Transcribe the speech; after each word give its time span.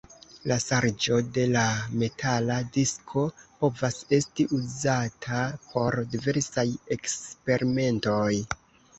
La 0.49 0.55
ŝargo 0.61 1.17
de 1.33 1.41
la 1.55 1.63
metala 2.03 2.55
disko 2.77 3.25
povas 3.63 3.99
esti 4.17 4.45
uzata 4.57 5.41
por 5.73 5.97
diversaj 6.15 6.65
eksperimentoj. 6.97 8.31